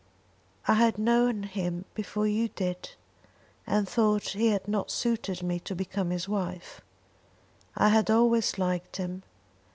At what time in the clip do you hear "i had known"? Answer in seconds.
0.67-1.43